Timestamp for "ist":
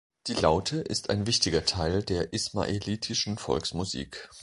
0.77-1.11